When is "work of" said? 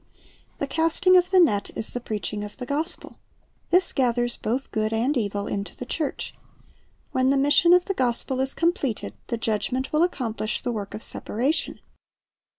10.71-11.03